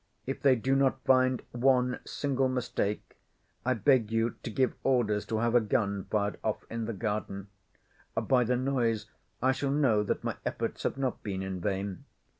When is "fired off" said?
6.05-6.65